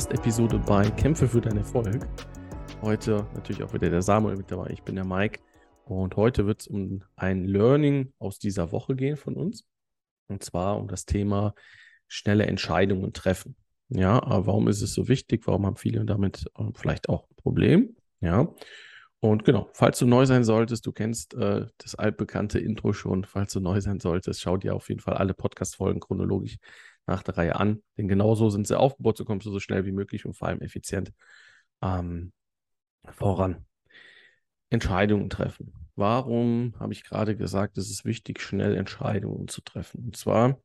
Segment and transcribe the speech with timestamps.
[0.00, 2.08] Podcast-Episode bei Kämpfe für deinen Erfolg.
[2.80, 4.70] Heute natürlich auch wieder der Samuel mit dabei.
[4.70, 5.40] Ich bin der Mike.
[5.84, 9.66] Und heute wird es um ein Learning aus dieser Woche gehen von uns.
[10.28, 11.54] Und zwar um das Thema
[12.08, 13.56] schnelle Entscheidungen treffen.
[13.90, 15.46] Ja, aber warum ist es so wichtig?
[15.46, 17.94] Warum haben viele damit äh, vielleicht auch ein Problem?
[18.22, 18.48] Ja.
[19.18, 23.26] Und genau, falls du neu sein solltest, du kennst äh, das altbekannte Intro schon.
[23.26, 26.56] Falls du neu sein solltest, schau dir auf jeden Fall alle Podcast-Folgen chronologisch
[27.10, 27.82] nach der Reihe an.
[27.98, 30.48] Denn genau so sind sie aufgebaut, so kommst du so schnell wie möglich und vor
[30.48, 31.12] allem effizient
[31.82, 32.32] ähm,
[33.04, 33.66] voran.
[34.70, 35.74] Entscheidungen treffen.
[35.96, 40.04] Warum habe ich gerade gesagt, es ist wichtig, schnell Entscheidungen zu treffen?
[40.04, 40.60] Und zwar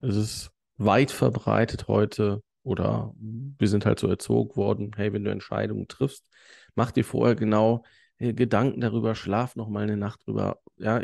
[0.00, 5.30] ist es weit verbreitet heute oder wir sind halt so erzogen worden, hey, wenn du
[5.30, 6.28] Entscheidungen triffst,
[6.74, 7.84] mach dir vorher genau
[8.18, 11.00] äh, Gedanken darüber, schlaf noch mal eine Nacht drüber, ja,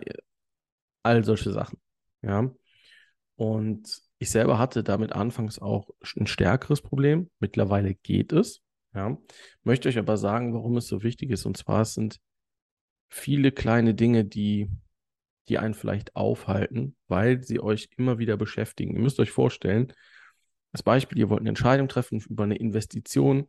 [1.02, 1.78] all solche Sachen,
[2.22, 2.50] ja.
[3.36, 7.30] Und ich selber hatte damit anfangs auch ein stärkeres Problem.
[7.40, 8.60] Mittlerweile geht es.
[8.94, 9.16] Ja.
[9.62, 11.46] Möchte euch aber sagen, warum es so wichtig ist.
[11.46, 12.20] Und zwar sind
[13.08, 14.70] viele kleine Dinge, die,
[15.48, 18.94] die einen vielleicht aufhalten, weil sie euch immer wieder beschäftigen.
[18.94, 19.94] Ihr müsst euch vorstellen,
[20.72, 23.48] als Beispiel, ihr wollt eine Entscheidung treffen über eine Investition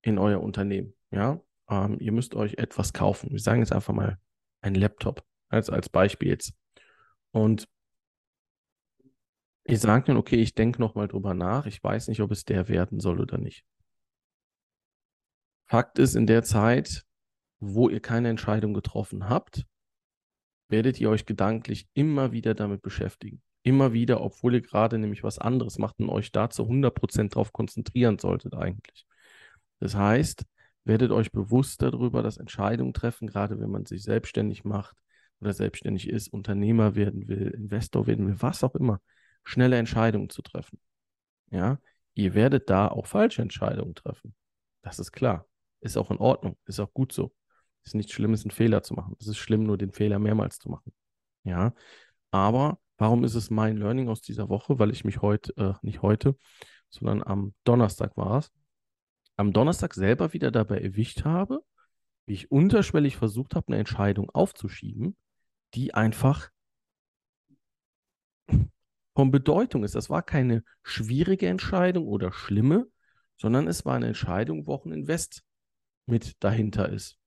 [0.00, 0.94] in euer Unternehmen.
[1.10, 1.42] Ja.
[1.68, 3.32] Ähm, ihr müsst euch etwas kaufen.
[3.32, 4.16] Wir sagen jetzt einfach mal
[4.62, 6.54] ein Laptop als, als Beispiel jetzt.
[7.32, 7.68] Und
[9.68, 11.66] Ihr sagt dann, okay, ich denke nochmal drüber nach.
[11.66, 13.64] Ich weiß nicht, ob es der werden soll oder nicht.
[15.66, 17.04] Fakt ist, in der Zeit,
[17.58, 19.64] wo ihr keine Entscheidung getroffen habt,
[20.68, 23.42] werdet ihr euch gedanklich immer wieder damit beschäftigen.
[23.64, 27.52] Immer wieder, obwohl ihr gerade nämlich was anderes macht und euch da zu 100% drauf
[27.52, 29.04] konzentrieren solltet eigentlich.
[29.80, 30.44] Das heißt,
[30.84, 34.96] werdet euch bewusst darüber, dass Entscheidungen treffen, gerade wenn man sich selbstständig macht
[35.40, 39.00] oder selbstständig ist, Unternehmer werden will, Investor werden will, was auch immer
[39.46, 40.78] schnelle Entscheidungen zu treffen.
[41.50, 41.78] Ja,
[42.14, 44.34] ihr werdet da auch falsche Entscheidungen treffen.
[44.82, 45.46] Das ist klar.
[45.80, 46.56] Ist auch in Ordnung.
[46.66, 47.32] Ist auch gut so.
[47.84, 49.14] Ist nichts Schlimmes, einen Fehler zu machen.
[49.20, 50.92] Es ist schlimm, nur den Fehler mehrmals zu machen.
[51.44, 51.72] Ja,
[52.32, 54.80] aber warum ist es mein Learning aus dieser Woche?
[54.80, 56.36] Weil ich mich heute, äh, nicht heute,
[56.90, 58.52] sondern am Donnerstag war es,
[59.36, 61.60] am Donnerstag selber wieder dabei erwischt habe,
[62.26, 65.16] wie ich unterschwellig versucht habe, eine Entscheidung aufzuschieben,
[65.74, 66.50] die einfach
[69.16, 69.94] von Bedeutung ist.
[69.94, 72.86] Das war keine schwierige Entscheidung oder schlimme,
[73.38, 75.42] sondern es war eine Entscheidung, wo auch ein Invest
[76.04, 77.18] mit dahinter ist.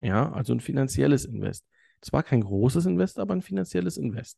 [0.00, 1.64] Ja, also ein finanzielles Invest.
[2.00, 4.36] Es war kein großes Invest, aber ein finanzielles Invest.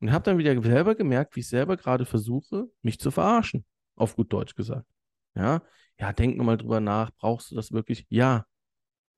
[0.00, 4.16] Und habe dann wieder selber gemerkt, wie ich selber gerade versuche, mich zu verarschen, auf
[4.16, 4.86] gut Deutsch gesagt.
[5.34, 5.62] Ja,
[5.98, 8.06] ja, denk nochmal drüber nach, brauchst du das wirklich?
[8.08, 8.46] Ja.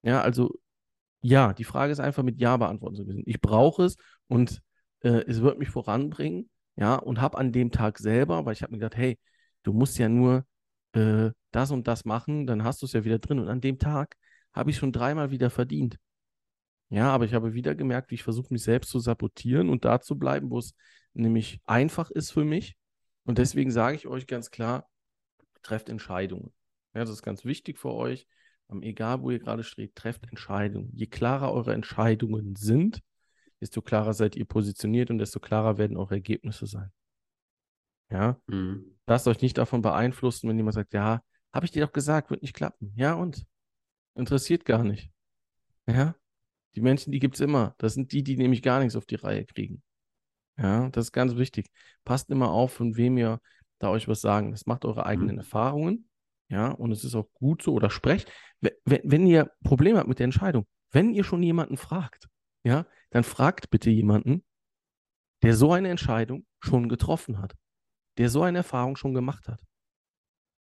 [0.03, 0.59] Ja, also
[1.21, 3.22] ja, die Frage ist einfach mit Ja beantworten zu müssen.
[3.27, 3.97] Ich brauche es
[4.27, 4.60] und
[5.03, 8.72] äh, es wird mich voranbringen ja, und habe an dem Tag selber, weil ich habe
[8.72, 9.19] mir gedacht, hey,
[9.62, 10.47] du musst ja nur
[10.93, 13.38] äh, das und das machen, dann hast du es ja wieder drin.
[13.38, 14.16] Und an dem Tag
[14.53, 15.99] habe ich schon dreimal wieder verdient.
[16.88, 20.00] Ja, aber ich habe wieder gemerkt, wie ich versuche, mich selbst zu sabotieren und da
[20.00, 20.75] zu bleiben, wo es
[21.15, 22.77] nämlich einfach ist für mich.
[23.25, 24.89] Und deswegen sage ich euch ganz klar,
[25.62, 26.53] trefft Entscheidungen.
[26.94, 28.27] Ja, das ist ganz wichtig für euch.
[28.81, 30.91] Egal, wo ihr gerade steht, trefft Entscheidungen.
[30.94, 33.00] Je klarer eure Entscheidungen sind,
[33.62, 36.91] desto klarer seid ihr positioniert und desto klarer werden auch Ergebnisse sein.
[38.11, 38.39] Ja.
[38.49, 38.99] Mhm.
[39.06, 42.43] Lasst euch nicht davon beeinflussen, wenn jemand sagt, ja, habe ich dir doch gesagt, wird
[42.43, 42.93] nicht klappen.
[42.97, 43.47] Ja, und?
[44.15, 45.11] Interessiert gar nicht.
[45.87, 46.17] Ja.
[46.75, 47.75] Die Menschen, die gibt es immer.
[47.78, 49.83] Das sind die, die nämlich gar nichts auf die Reihe kriegen.
[50.59, 51.71] Ja, das ist ganz wichtig.
[52.05, 53.41] Passt immer auf, von wem ihr
[53.78, 54.51] da euch was sagen.
[54.51, 55.41] Das macht eure eigenen mhm.
[55.41, 56.09] Erfahrungen.
[56.49, 57.72] Ja, und es ist auch gut so.
[57.75, 58.31] Oder sprecht,
[58.61, 62.28] wenn, wenn ihr Probleme habt mit der Entscheidung, wenn ihr schon jemanden fragt,
[62.65, 64.43] ja, dann fragt bitte jemanden,
[65.43, 67.55] der so eine Entscheidung schon getroffen hat,
[68.17, 69.62] der so eine Erfahrung schon gemacht hat.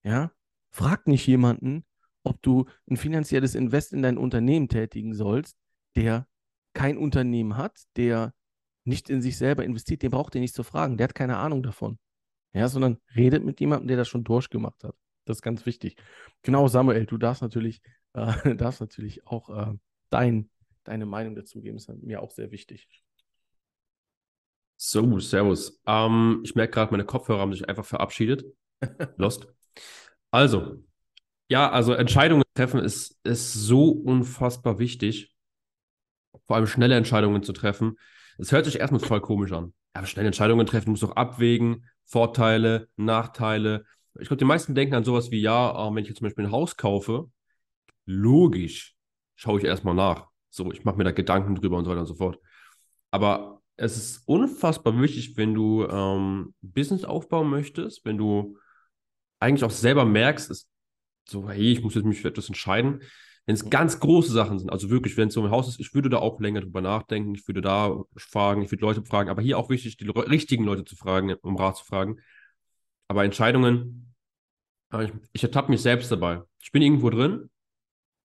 [0.03, 0.31] Ja,
[0.71, 1.85] fragt nicht jemanden,
[2.23, 5.57] ob du ein finanzielles Invest in dein Unternehmen tätigen sollst,
[5.95, 6.27] der
[6.73, 8.33] kein Unternehmen hat, der
[8.83, 11.63] nicht in sich selber investiert, den braucht ihr nicht zu fragen, der hat keine Ahnung
[11.63, 11.99] davon.
[12.53, 14.95] Ja, sondern redet mit jemandem, der das schon durchgemacht hat.
[15.23, 15.95] Das ist ganz wichtig.
[16.41, 17.81] Genau, Samuel, du darfst natürlich,
[18.13, 19.73] äh, darfst natürlich auch äh,
[20.09, 20.49] dein
[20.83, 21.77] deine Meinung dazu geben.
[21.77, 22.87] Das ist mir auch sehr wichtig.
[24.77, 25.79] So, Servus.
[25.85, 28.45] Ähm, ich merke gerade, meine Kopfhörer haben sich einfach verabschiedet.
[29.17, 29.47] Lost.
[30.31, 30.83] Also,
[31.49, 35.35] ja, also Entscheidungen treffen ist, ist so unfassbar wichtig.
[36.47, 37.97] Vor allem schnelle Entscheidungen zu treffen.
[38.39, 39.73] Es hört sich erstmal total komisch an.
[39.95, 43.85] Ja, schnelle Entscheidungen treffen, muss doch abwägen, Vorteile, Nachteile.
[44.19, 46.45] Ich glaube, die meisten denken an sowas wie, ja, äh, wenn ich jetzt zum Beispiel
[46.45, 47.29] ein Haus kaufe,
[48.05, 48.95] logisch,
[49.35, 50.30] schaue ich erstmal nach.
[50.51, 52.39] So, ich mache mir da Gedanken drüber und so weiter und so fort.
[53.09, 58.57] Aber es ist unfassbar wichtig, wenn du ähm, Business aufbauen möchtest, wenn du
[59.39, 60.69] eigentlich auch selber merkst, ist
[61.27, 63.01] so, hey, ich muss jetzt mich für etwas entscheiden.
[63.45, 65.95] Wenn es ganz große Sachen sind, also wirklich, wenn es so ein Haus ist, ich
[65.95, 69.41] würde da auch länger drüber nachdenken, ich würde da fragen, ich würde Leute fragen, aber
[69.41, 72.17] hier auch wichtig, die richtigen Leute zu fragen, um Rat zu fragen.
[73.07, 74.13] Aber Entscheidungen,
[74.99, 76.43] ich, ich ertappe mich selbst dabei.
[76.59, 77.49] Ich bin irgendwo drin,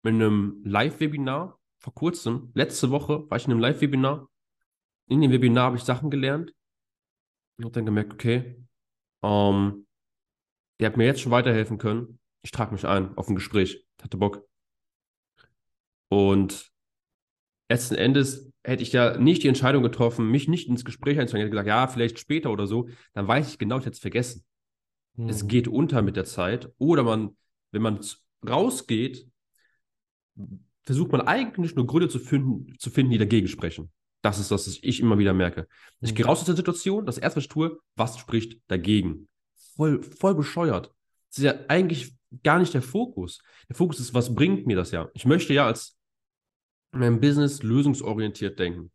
[0.02, 4.28] in einem Live-Webinar vor kurzem, letzte Woche, war ich in einem Live-Webinar.
[5.06, 6.52] In dem Webinar habe ich Sachen gelernt
[7.56, 8.56] und habe dann gemerkt, okay,
[9.22, 9.86] ähm,
[10.80, 12.18] der hat mir jetzt schon weiterhelfen können.
[12.42, 13.86] Ich trage mich ein auf ein Gespräch.
[14.02, 14.44] Hatte Bock.
[16.08, 16.72] Und
[17.68, 21.46] letzten Endes hätte ich ja nicht die Entscheidung getroffen, mich nicht ins Gespräch einzusteigen.
[21.46, 22.88] Ich hätte gesagt, ja, vielleicht später oder so.
[23.14, 24.44] Dann weiß ich genau, ich hätte es vergessen.
[25.14, 25.28] Mhm.
[25.28, 26.68] Es geht unter mit der Zeit.
[26.78, 27.36] Oder man,
[27.70, 28.00] wenn man
[28.44, 29.30] rausgeht,
[30.86, 33.90] versucht man eigentlich nur Gründe zu finden, zu finden, die dagegen sprechen.
[34.22, 35.68] Das ist das, was ich immer wieder merke.
[36.00, 36.14] Ich mhm.
[36.14, 39.28] gehe raus aus der Situation, das erste, was ich tue, was spricht dagegen?
[39.74, 40.92] Voll, voll bescheuert.
[41.28, 43.42] Das ist ja eigentlich gar nicht der Fokus.
[43.68, 45.08] Der Fokus ist, was bringt mir das ja?
[45.12, 45.98] Ich möchte ja als
[46.92, 48.90] in meinem Business lösungsorientiert denken.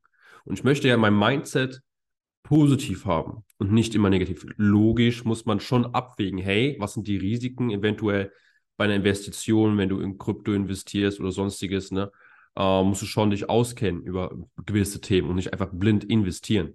[0.45, 1.81] Und ich möchte ja mein Mindset
[2.43, 4.45] positiv haben und nicht immer negativ.
[4.57, 8.31] Logisch muss man schon abwägen, hey, was sind die Risiken eventuell
[8.81, 12.11] bei einer Investition, wenn du in Krypto investierst oder sonstiges, ne?
[12.55, 14.35] Äh, musst du schon dich auskennen über
[14.65, 16.73] gewisse Themen und nicht einfach blind investieren.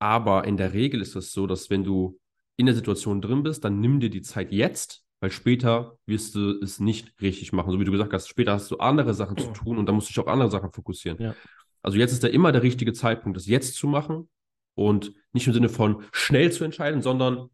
[0.00, 2.18] Aber in der Regel ist es so, dass wenn du
[2.56, 6.58] in der Situation drin bist, dann nimm dir die Zeit jetzt, weil später wirst du
[6.60, 7.70] es nicht richtig machen.
[7.70, 10.08] So wie du gesagt hast, später hast du andere Sachen zu tun und dann musst
[10.08, 11.22] du dich auf andere Sachen fokussieren.
[11.22, 11.36] Ja.
[11.82, 14.28] Also jetzt ist da immer der richtige Zeitpunkt, das jetzt zu machen
[14.74, 17.48] und nicht im Sinne von schnell zu entscheiden, sondern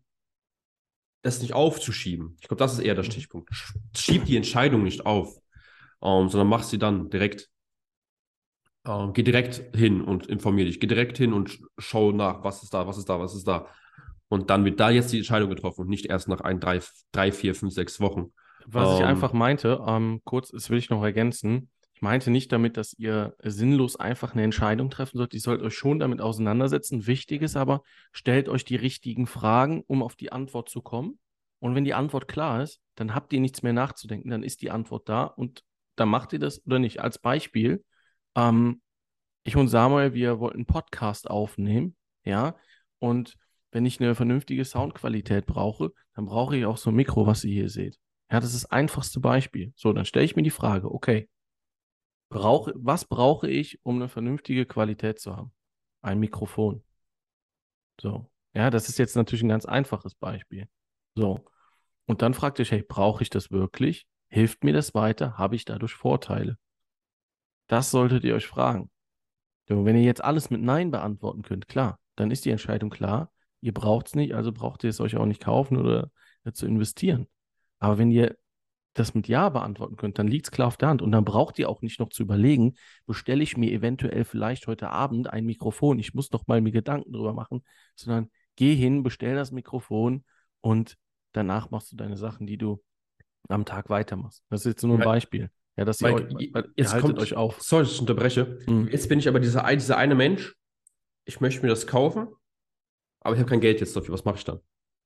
[1.26, 2.36] das nicht aufzuschieben.
[2.40, 3.10] Ich glaube, das ist eher der mhm.
[3.10, 3.50] Stichpunkt.
[3.96, 5.36] Schieb die Entscheidung nicht auf,
[6.02, 7.50] ähm, sondern mach sie dann direkt.
[8.86, 10.80] Ähm, geh direkt hin und informier dich.
[10.80, 13.66] Geh direkt hin und schau nach, was ist da, was ist da, was ist da.
[14.28, 16.80] Und dann wird da jetzt die Entscheidung getroffen und nicht erst nach ein, drei,
[17.12, 18.32] drei vier, fünf, sechs Wochen.
[18.66, 21.70] Was ähm, ich einfach meinte, ähm, kurz, das will ich noch ergänzen.
[21.96, 25.32] Ich meinte nicht damit, dass ihr sinnlos einfach eine Entscheidung treffen sollt.
[25.32, 27.06] Ihr sollt euch schon damit auseinandersetzen.
[27.06, 27.82] Wichtig ist aber,
[28.12, 31.18] stellt euch die richtigen Fragen, um auf die Antwort zu kommen.
[31.58, 34.28] Und wenn die Antwort klar ist, dann habt ihr nichts mehr nachzudenken.
[34.28, 35.64] Dann ist die Antwort da und
[35.94, 37.00] dann macht ihr das oder nicht.
[37.00, 37.82] Als Beispiel,
[38.34, 38.82] ähm,
[39.44, 42.56] ich und Samuel, wir wollten einen Podcast aufnehmen, ja,
[42.98, 43.38] und
[43.70, 47.54] wenn ich eine vernünftige Soundqualität brauche, dann brauche ich auch so ein Mikro, was ihr
[47.54, 47.96] hier seht.
[48.30, 49.72] Ja, das ist das einfachste Beispiel.
[49.76, 51.30] So, dann stelle ich mir die Frage, okay,
[52.28, 55.52] brauche, was brauche ich, um eine vernünftige Qualität zu haben?
[56.02, 56.82] Ein Mikrofon.
[58.00, 60.68] So, ja, das ist jetzt natürlich ein ganz einfaches Beispiel.
[61.14, 61.44] So,
[62.06, 64.06] und dann fragt ihr euch, hey, brauche ich das wirklich?
[64.28, 65.38] Hilft mir das weiter?
[65.38, 66.58] Habe ich dadurch Vorteile?
[67.68, 68.90] Das solltet ihr euch fragen.
[69.68, 73.32] Und wenn ihr jetzt alles mit Nein beantworten könnt, klar, dann ist die Entscheidung klar
[73.60, 76.10] ihr braucht es nicht, also braucht ihr es euch auch nicht kaufen oder
[76.44, 77.26] äh, zu investieren.
[77.78, 78.36] Aber wenn ihr
[78.96, 81.02] das mit Ja beantworten könnt, dann liegt es klar auf der Hand.
[81.02, 82.74] Und dann braucht ihr auch nicht noch zu überlegen,
[83.06, 85.98] bestelle ich mir eventuell vielleicht heute Abend ein Mikrofon.
[85.98, 87.62] Ich muss doch mal mir Gedanken drüber machen,
[87.94, 90.24] sondern geh hin, bestell das Mikrofon
[90.60, 90.96] und
[91.32, 92.82] danach machst du deine Sachen, die du
[93.48, 94.42] am Tag weitermachst.
[94.48, 95.50] Das ist jetzt nur ein Beispiel.
[95.76, 97.60] Ja, dass ihr, Mike, euch, jetzt haltet kommt, euch auf.
[97.60, 98.58] Sorry, dass ich unterbreche.
[98.66, 98.88] Mhm.
[98.90, 100.56] Jetzt bin ich aber dieser, dieser eine Mensch,
[101.26, 102.28] ich möchte mir das kaufen,
[103.20, 104.14] aber ich habe kein Geld jetzt dafür.
[104.14, 104.60] Was mache ich dann?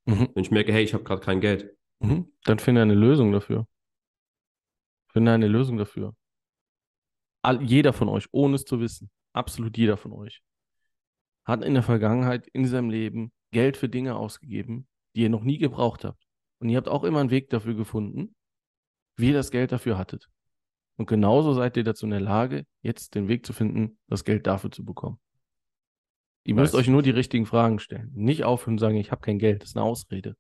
[0.07, 0.29] Mhm.
[0.33, 1.75] Wenn ich merke, hey, ich habe gerade kein Geld.
[1.99, 2.33] Mhm.
[2.45, 3.67] Dann finde eine Lösung dafür.
[5.13, 6.15] Finde eine Lösung dafür.
[7.43, 10.43] All, jeder von euch, ohne es zu wissen, absolut jeder von euch,
[11.45, 14.87] hat in der Vergangenheit in seinem Leben Geld für Dinge ausgegeben,
[15.17, 16.27] die ihr noch nie gebraucht habt.
[16.61, 18.35] Und ihr habt auch immer einen Weg dafür gefunden,
[19.17, 20.29] wie ihr das Geld dafür hattet.
[20.97, 24.47] Und genauso seid ihr dazu in der Lage, jetzt den Weg zu finden, das Geld
[24.47, 25.19] dafür zu bekommen.
[26.45, 28.11] Ihr müsst euch nur die richtigen Fragen stellen.
[28.15, 29.63] Nicht aufhören und sagen, ich habe kein Geld.
[29.63, 30.37] Das ist eine Ausrede.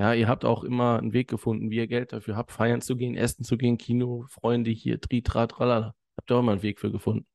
[0.00, 2.96] Ja, ihr habt auch immer einen Weg gefunden, wie ihr Geld dafür habt, feiern zu
[2.96, 5.94] gehen, essen zu gehen, Kino, Freunde hier, tri, tra, tralala.
[6.16, 7.26] Habt ihr auch immer einen Weg für gefunden.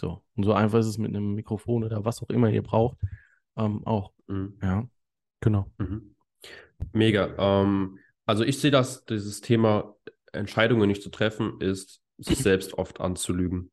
[0.00, 0.22] So.
[0.34, 2.96] Und so einfach ist es mit einem Mikrofon oder was auch immer ihr braucht,
[3.58, 4.14] ähm, auch.
[4.26, 4.58] Mhm.
[4.62, 4.88] Ja,
[5.40, 5.70] genau.
[5.76, 6.14] Mhm.
[6.94, 7.34] Mega.
[7.36, 9.94] Ähm, also ich sehe das, dieses Thema
[10.32, 13.70] Entscheidungen nicht zu treffen, ist, sich selbst oft anzulügen.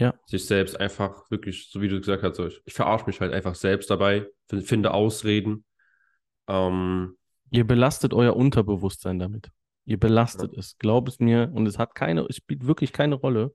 [0.00, 0.14] Ja.
[0.24, 3.90] Sich selbst einfach wirklich, so wie du gesagt hast, ich verarsche mich halt einfach selbst
[3.90, 5.66] dabei, finde Ausreden.
[6.48, 7.17] Ähm,
[7.50, 9.50] Ihr belastet euer Unterbewusstsein damit.
[9.84, 10.58] Ihr belastet ja.
[10.58, 10.76] es.
[10.78, 11.50] Glaub es mir.
[11.54, 13.54] Und es hat keine, es spielt wirklich keine Rolle,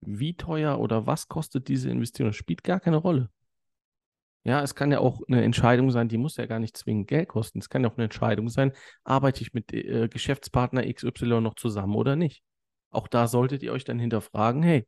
[0.00, 2.28] wie teuer oder was kostet diese Investition.
[2.28, 3.30] Es spielt gar keine Rolle.
[4.42, 7.28] Ja, es kann ja auch eine Entscheidung sein, die muss ja gar nicht zwingend Geld
[7.28, 7.58] kosten.
[7.58, 8.72] Es kann ja auch eine Entscheidung sein,
[9.04, 12.42] arbeite ich mit äh, Geschäftspartner XY noch zusammen oder nicht.
[12.90, 14.86] Auch da solltet ihr euch dann hinterfragen, hey,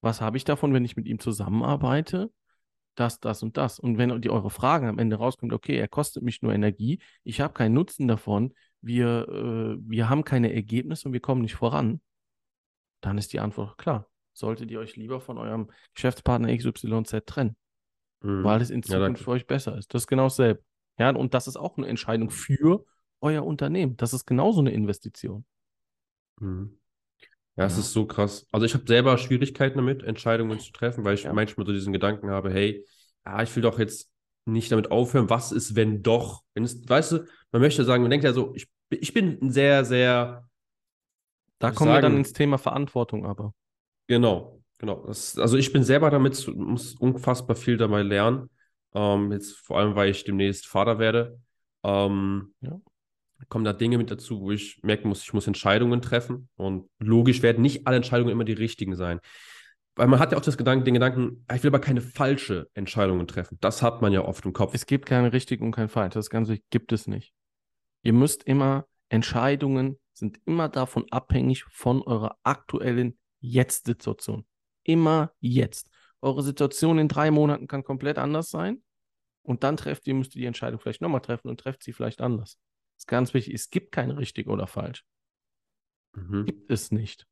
[0.00, 2.32] was habe ich davon, wenn ich mit ihm zusammenarbeite?
[2.94, 3.78] Das, das und das.
[3.78, 7.40] Und wenn die eure Fragen am Ende rauskommt, okay, er kostet mich nur Energie, ich
[7.40, 12.00] habe keinen Nutzen davon, wir, äh, wir haben keine Ergebnisse und wir kommen nicht voran,
[13.00, 14.08] dann ist die Antwort klar.
[14.34, 17.56] Solltet ihr euch lieber von eurem Geschäftspartner XYZ trennen,
[18.20, 18.44] mhm.
[18.44, 19.92] weil es in Zukunft ja, für euch besser ist.
[19.92, 20.62] Das ist genau dasselbe.
[20.98, 22.84] Ja, und das ist auch eine Entscheidung für
[23.20, 23.96] euer Unternehmen.
[23.96, 25.44] Das ist genauso eine Investition.
[26.40, 26.78] Mhm.
[27.56, 28.46] Ja, es ist so krass.
[28.50, 31.32] Also ich habe selber Schwierigkeiten damit, Entscheidungen zu treffen, weil ich ja.
[31.32, 32.86] manchmal so diesen Gedanken habe, hey,
[33.26, 34.10] ja, ich will doch jetzt
[34.46, 38.10] nicht damit aufhören, was ist, wenn doch, wenn es, weißt du, man möchte sagen, man
[38.10, 40.48] denkt ja so, ich, ich bin ein sehr, sehr.
[41.58, 43.54] Da kommen sagen, wir dann ins Thema Verantwortung aber.
[44.08, 45.04] Genau, genau.
[45.06, 48.50] Das, also ich bin selber damit, muss unfassbar viel dabei lernen.
[48.94, 51.38] Ähm, jetzt vor allem, weil ich demnächst Vater werde.
[51.84, 52.80] Ähm, ja
[53.48, 56.48] kommen da Dinge mit dazu, wo ich merken muss, ich muss Entscheidungen treffen.
[56.56, 59.20] Und logisch werden nicht alle Entscheidungen immer die richtigen sein.
[59.94, 63.26] Weil man hat ja auch das Gedanken, den Gedanken, ich will aber keine falsche Entscheidungen
[63.26, 63.58] treffen.
[63.60, 64.74] Das hat man ja oft im Kopf.
[64.74, 66.14] Es gibt keine richtig und kein falsch.
[66.14, 67.34] Das Ganze gibt es nicht.
[68.02, 74.46] Ihr müsst immer, Entscheidungen sind immer davon abhängig von eurer aktuellen Jetzt-Situation.
[74.82, 75.88] Immer jetzt.
[76.22, 78.82] Eure Situation in drei Monaten kann komplett anders sein.
[79.42, 82.20] Und dann trefft ihr, müsst ihr die Entscheidung vielleicht nochmal treffen und trefft sie vielleicht
[82.20, 82.58] anders
[83.02, 83.54] ist ganz wichtig.
[83.54, 85.04] Es gibt kein richtig oder falsch.
[86.14, 86.44] Mhm.
[86.46, 87.26] Gibt es nicht.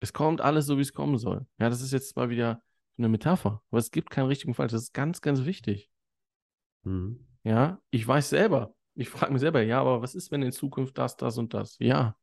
[0.00, 1.46] Es kommt alles so, wie es kommen soll.
[1.58, 2.62] Ja, das ist jetzt mal wieder
[2.96, 3.62] eine Metapher.
[3.70, 4.72] Aber es gibt kein richtig und falsch.
[4.72, 5.90] Das ist ganz, ganz wichtig.
[6.84, 7.26] Mhm.
[7.44, 8.74] Ja, ich weiß selber.
[8.94, 11.76] Ich frage mich selber, ja, aber was ist, wenn in Zukunft das, das und das?
[11.78, 12.16] Ja,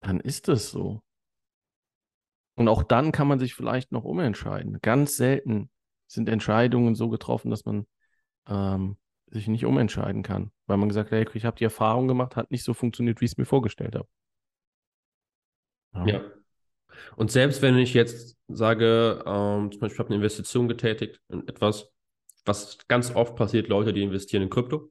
[0.00, 1.02] dann ist es so.
[2.54, 4.80] Und auch dann kann man sich vielleicht noch umentscheiden.
[4.80, 5.70] Ganz selten
[6.08, 7.86] sind Entscheidungen so getroffen, dass man
[8.46, 8.98] ähm,
[9.32, 12.50] sich nicht umentscheiden kann, weil man gesagt hat, hey, ich habe die Erfahrung gemacht, hat
[12.50, 14.08] nicht so funktioniert, wie ich es mir vorgestellt habe.
[15.94, 16.06] Ja.
[16.06, 16.20] ja.
[17.16, 21.48] Und selbst wenn ich jetzt sage, ähm, zum Beispiel, ich habe eine Investition getätigt in
[21.48, 21.90] etwas,
[22.44, 24.90] was ganz oft passiert, Leute, die investieren in Krypto,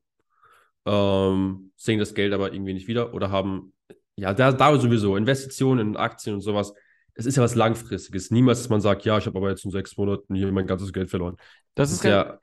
[0.86, 3.74] ähm, sehen das Geld aber irgendwie nicht wieder oder haben,
[4.16, 6.74] ja, da, da sowieso, Investitionen in Aktien und sowas,
[7.14, 8.32] es ist ja was Langfristiges.
[8.32, 10.94] Niemals, dass man sagt, ja, ich habe aber jetzt in sechs Monaten hier mein ganzes
[10.94, 11.36] Geld verloren.
[11.76, 12.40] Das, das ist, ja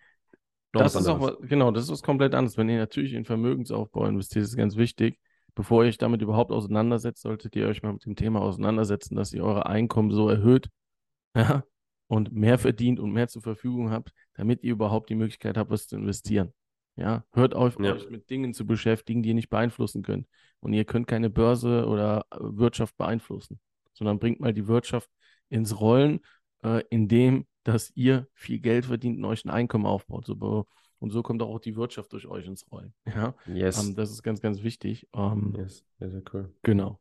[0.73, 2.57] das ist auch, genau, das ist was komplett anderes.
[2.57, 5.19] Wenn ihr natürlich in Vermögensaufbau investiert, ist ganz wichtig.
[5.55, 9.33] Bevor ihr euch damit überhaupt auseinandersetzt, solltet ihr euch mal mit dem Thema auseinandersetzen, dass
[9.33, 10.69] ihr eure Einkommen so erhöht
[11.37, 11.65] ja,
[12.07, 15.89] und mehr verdient und mehr zur Verfügung habt, damit ihr überhaupt die Möglichkeit habt, was
[15.89, 16.53] zu investieren.
[16.97, 17.95] Ja, hört auf, ja.
[17.95, 20.27] euch mit Dingen zu beschäftigen, die ihr nicht beeinflussen könnt.
[20.61, 23.61] Und ihr könnt keine Börse oder äh, Wirtschaft beeinflussen,
[23.93, 25.09] sondern bringt mal die Wirtschaft
[25.49, 26.21] ins Rollen,
[26.65, 30.27] äh, indem dass ihr viel Geld verdient und euch ein Einkommen aufbaut.
[30.27, 30.67] So,
[31.01, 32.93] und so kommt auch die Wirtschaft durch euch ins Rollen.
[33.07, 33.79] Ja, yes.
[33.79, 35.07] Um, ähm, das ist ganz, ganz wichtig.
[35.13, 36.53] Um, ähm, yes, sehr, sehr cool.
[36.63, 36.99] Genau.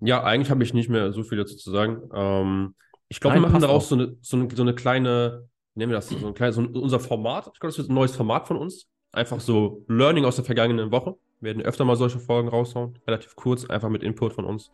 [0.00, 2.02] Ja, eigentlich habe ich nicht mehr so viel dazu zu sagen.
[2.12, 2.74] Ähm,
[3.08, 6.08] ich glaube, wir machen daraus so eine, so, eine, so eine kleine, nennen wir das,
[6.08, 7.50] so ein kleines, so unser Format.
[7.52, 8.88] Ich glaube, das wird ein neues Format von uns.
[9.12, 11.16] Einfach so Learning aus der vergangenen Woche.
[11.40, 12.98] Wir werden öfter mal solche Folgen raushauen.
[13.06, 14.70] Relativ kurz, einfach mit Input von uns.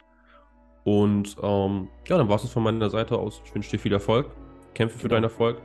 [0.85, 3.43] Und ähm, ja, dann war es das von meiner Seite aus.
[3.45, 4.31] Ich wünsche dir viel Erfolg.
[4.79, 5.17] Kämpfe für genau.
[5.17, 5.57] deinen Erfolg,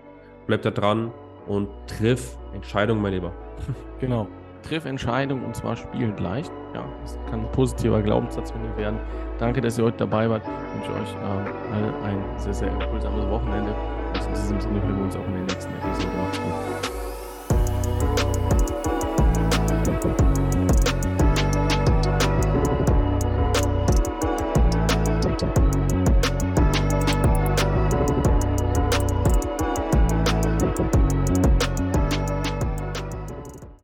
[0.48, 1.12] bleib da dran
[1.46, 3.32] und triff Entscheidungen, mein Lieber.
[4.00, 4.28] Genau.
[4.64, 6.52] Triff Entscheidungen und zwar spielend leicht.
[6.74, 9.00] Ja, das kann ein positiver Glaubenssatz von dir werden.
[9.38, 10.44] Danke, dass ihr heute dabei wart.
[10.44, 13.74] Ich wünsche euch äh, allen ein sehr, sehr impulsames Wochenende.
[14.14, 17.03] Und in diesem Sinne hören wir uns auch in der nächsten Episode.